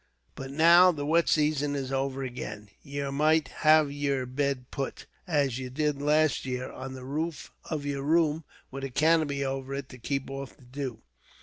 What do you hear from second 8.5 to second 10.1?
with a canopy over it to